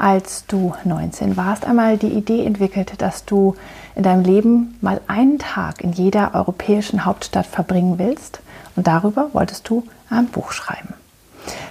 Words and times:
als 0.00 0.46
du 0.46 0.74
19 0.84 1.36
warst, 1.36 1.66
einmal 1.66 1.98
die 1.98 2.08
Idee 2.08 2.44
entwickelt, 2.44 2.94
dass 2.98 3.24
du 3.24 3.54
in 3.94 4.02
deinem 4.02 4.24
Leben 4.24 4.78
mal 4.80 5.00
einen 5.06 5.38
Tag 5.38 5.82
in 5.82 5.92
jeder 5.92 6.34
europäischen 6.34 7.04
Hauptstadt 7.04 7.46
verbringen 7.46 7.98
willst. 7.98 8.40
Und 8.76 8.86
darüber 8.86 9.28
wolltest 9.32 9.68
du 9.68 9.84
ein 10.08 10.28
Buch 10.28 10.52
schreiben. 10.52 10.94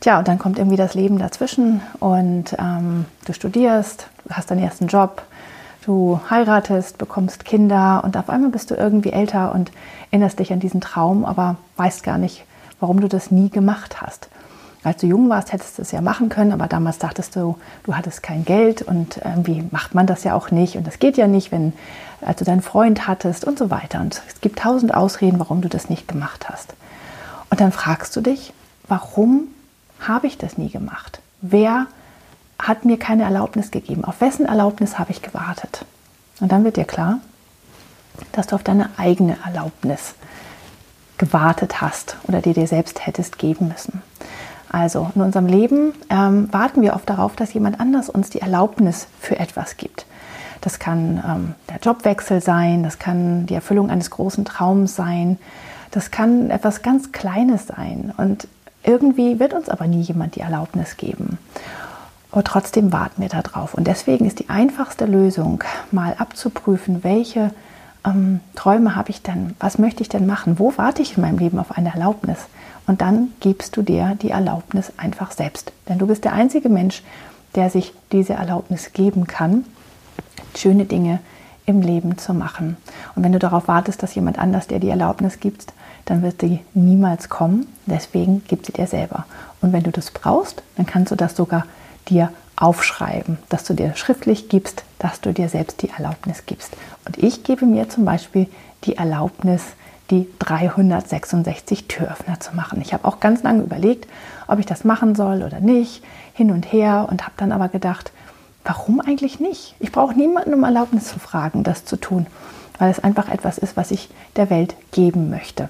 Tja, 0.00 0.18
und 0.18 0.28
dann 0.28 0.38
kommt 0.38 0.58
irgendwie 0.58 0.76
das 0.76 0.94
Leben 0.94 1.18
dazwischen 1.18 1.80
und 1.98 2.54
ähm, 2.58 3.06
du 3.24 3.32
studierst, 3.32 4.08
hast 4.30 4.50
deinen 4.50 4.62
ersten 4.62 4.86
Job, 4.86 5.22
du 5.84 6.20
heiratest, 6.30 6.98
bekommst 6.98 7.44
Kinder 7.44 8.02
und 8.04 8.16
auf 8.16 8.28
einmal 8.28 8.50
bist 8.50 8.70
du 8.70 8.74
irgendwie 8.74 9.12
älter 9.12 9.52
und 9.54 9.72
erinnerst 10.10 10.38
dich 10.38 10.52
an 10.52 10.60
diesen 10.60 10.80
Traum, 10.80 11.24
aber 11.24 11.56
weißt 11.76 12.02
gar 12.02 12.18
nicht, 12.18 12.44
warum 12.80 13.00
du 13.00 13.08
das 13.08 13.30
nie 13.30 13.50
gemacht 13.50 14.00
hast. 14.02 14.28
Als 14.84 14.98
du 14.98 15.06
jung 15.06 15.30
warst, 15.30 15.52
hättest 15.52 15.78
du 15.78 15.82
es 15.82 15.92
ja 15.92 16.02
machen 16.02 16.28
können, 16.28 16.52
aber 16.52 16.66
damals 16.66 16.98
dachtest 16.98 17.34
du, 17.36 17.56
du 17.84 17.96
hattest 17.96 18.22
kein 18.22 18.44
Geld 18.44 18.82
und 18.82 19.16
irgendwie 19.24 19.64
macht 19.70 19.94
man 19.94 20.06
das 20.06 20.24
ja 20.24 20.34
auch 20.34 20.50
nicht 20.50 20.76
und 20.76 20.86
das 20.86 20.98
geht 20.98 21.16
ja 21.16 21.26
nicht, 21.26 21.50
wenn 21.50 21.72
als 22.20 22.38
du 22.38 22.44
deinen 22.44 22.62
Freund 22.62 23.06
hattest 23.06 23.44
und 23.44 23.58
so 23.58 23.70
weiter. 23.70 24.00
Und 24.00 24.22
es 24.28 24.40
gibt 24.40 24.58
tausend 24.58 24.94
Ausreden, 24.94 25.38
warum 25.38 25.60
du 25.60 25.68
das 25.68 25.88
nicht 25.88 26.08
gemacht 26.08 26.48
hast. 26.48 26.74
Und 27.50 27.60
dann 27.60 27.72
fragst 27.72 28.14
du 28.16 28.20
dich, 28.20 28.52
warum 28.88 29.48
habe 30.00 30.26
ich 30.26 30.38
das 30.38 30.58
nie 30.58 30.70
gemacht? 30.70 31.20
Wer 31.40 31.86
hat 32.58 32.84
mir 32.84 32.98
keine 32.98 33.24
Erlaubnis 33.24 33.70
gegeben? 33.70 34.04
Auf 34.04 34.20
wessen 34.20 34.46
Erlaubnis 34.46 34.98
habe 34.98 35.12
ich 35.12 35.22
gewartet? 35.22 35.84
Und 36.40 36.52
dann 36.52 36.64
wird 36.64 36.76
dir 36.76 36.84
klar, 36.84 37.20
dass 38.32 38.48
du 38.48 38.56
auf 38.56 38.62
deine 38.62 38.90
eigene 38.96 39.36
Erlaubnis 39.44 40.14
gewartet 41.18 41.80
hast 41.80 42.16
oder 42.24 42.40
die 42.40 42.52
dir 42.52 42.66
selbst 42.66 43.06
hättest 43.06 43.38
geben 43.38 43.68
müssen. 43.68 44.02
Also 44.74 45.08
in 45.14 45.22
unserem 45.22 45.46
Leben 45.46 45.92
ähm, 46.10 46.52
warten 46.52 46.82
wir 46.82 46.94
oft 46.94 47.08
darauf, 47.08 47.36
dass 47.36 47.54
jemand 47.54 47.78
anders 47.78 48.10
uns 48.10 48.28
die 48.30 48.40
Erlaubnis 48.40 49.06
für 49.20 49.38
etwas 49.38 49.76
gibt. 49.76 50.04
Das 50.62 50.80
kann 50.80 51.22
ähm, 51.24 51.54
der 51.70 51.76
Jobwechsel 51.76 52.40
sein, 52.40 52.82
das 52.82 52.98
kann 52.98 53.46
die 53.46 53.54
Erfüllung 53.54 53.88
eines 53.88 54.10
großen 54.10 54.44
Traums 54.44 54.96
sein, 54.96 55.38
das 55.92 56.10
kann 56.10 56.50
etwas 56.50 56.82
ganz 56.82 57.12
Kleines 57.12 57.68
sein. 57.68 58.12
Und 58.16 58.48
irgendwie 58.82 59.38
wird 59.38 59.54
uns 59.54 59.68
aber 59.68 59.86
nie 59.86 60.00
jemand 60.00 60.34
die 60.34 60.40
Erlaubnis 60.40 60.96
geben. 60.96 61.38
Aber 62.32 62.42
trotzdem 62.42 62.92
warten 62.92 63.22
wir 63.22 63.28
darauf. 63.28 63.74
Und 63.74 63.86
deswegen 63.86 64.26
ist 64.26 64.40
die 64.40 64.50
einfachste 64.50 65.06
Lösung, 65.06 65.62
mal 65.92 66.16
abzuprüfen, 66.18 67.04
welche 67.04 67.52
ähm, 68.04 68.40
Träume 68.54 68.96
habe 68.96 69.10
ich 69.10 69.22
denn, 69.22 69.54
was 69.60 69.78
möchte 69.78 70.02
ich 70.02 70.08
denn 70.08 70.26
machen, 70.26 70.58
wo 70.58 70.72
warte 70.76 71.02
ich 71.02 71.16
in 71.16 71.22
meinem 71.22 71.38
Leben 71.38 71.58
auf 71.58 71.72
eine 71.72 71.92
Erlaubnis. 71.92 72.38
Und 72.86 73.00
dann 73.00 73.28
gibst 73.40 73.76
du 73.76 73.82
dir 73.82 74.16
die 74.20 74.30
Erlaubnis 74.30 74.92
einfach 74.96 75.32
selbst. 75.32 75.72
Denn 75.88 75.98
du 75.98 76.06
bist 76.06 76.24
der 76.24 76.34
einzige 76.34 76.68
Mensch, 76.68 77.02
der 77.54 77.70
sich 77.70 77.94
diese 78.12 78.34
Erlaubnis 78.34 78.92
geben 78.92 79.26
kann, 79.26 79.64
schöne 80.56 80.84
Dinge 80.84 81.20
im 81.66 81.80
Leben 81.80 82.18
zu 82.18 82.34
machen. 82.34 82.76
Und 83.14 83.22
wenn 83.24 83.32
du 83.32 83.38
darauf 83.38 83.68
wartest, 83.68 84.02
dass 84.02 84.14
jemand 84.14 84.38
anders 84.38 84.66
dir 84.66 84.80
die 84.80 84.90
Erlaubnis 84.90 85.40
gibt, 85.40 85.72
dann 86.04 86.22
wird 86.22 86.42
sie 86.42 86.60
niemals 86.74 87.30
kommen. 87.30 87.66
Deswegen 87.86 88.42
gib 88.46 88.66
sie 88.66 88.72
dir 88.72 88.86
selber. 88.86 89.24
Und 89.62 89.72
wenn 89.72 89.82
du 89.82 89.90
das 89.90 90.10
brauchst, 90.10 90.62
dann 90.76 90.84
kannst 90.84 91.10
du 91.10 91.16
das 91.16 91.36
sogar 91.36 91.64
dir 92.08 92.30
aufschreiben, 92.56 93.38
dass 93.48 93.64
du 93.64 93.74
dir 93.74 93.94
schriftlich 93.96 94.48
gibst, 94.48 94.84
dass 94.98 95.20
du 95.20 95.32
dir 95.32 95.48
selbst 95.48 95.82
die 95.82 95.90
Erlaubnis 95.90 96.46
gibst. 96.46 96.76
Und 97.04 97.18
ich 97.18 97.42
gebe 97.42 97.66
mir 97.66 97.88
zum 97.88 98.04
Beispiel 98.04 98.48
die 98.84 98.96
Erlaubnis, 98.96 99.62
die 100.10 100.28
366 100.38 101.88
Türöffner 101.88 102.38
zu 102.40 102.54
machen. 102.54 102.80
Ich 102.82 102.92
habe 102.92 103.06
auch 103.06 103.20
ganz 103.20 103.42
lange 103.42 103.62
überlegt, 103.62 104.06
ob 104.46 104.58
ich 104.58 104.66
das 104.66 104.84
machen 104.84 105.14
soll 105.14 105.42
oder 105.42 105.60
nicht, 105.60 106.02
hin 106.34 106.50
und 106.50 106.72
her 106.72 107.06
und 107.10 107.22
habe 107.22 107.34
dann 107.36 107.52
aber 107.52 107.68
gedacht, 107.68 108.12
warum 108.64 109.00
eigentlich 109.00 109.40
nicht? 109.40 109.74
Ich 109.80 109.92
brauche 109.92 110.14
niemanden 110.14 110.54
um 110.54 110.64
Erlaubnis 110.64 111.08
zu 111.08 111.18
fragen, 111.18 111.64
das 111.64 111.84
zu 111.84 111.96
tun, 111.96 112.26
weil 112.78 112.90
es 112.90 113.00
einfach 113.00 113.28
etwas 113.28 113.58
ist, 113.58 113.76
was 113.76 113.90
ich 113.90 114.08
der 114.36 114.50
Welt 114.50 114.74
geben 114.92 115.30
möchte. 115.30 115.68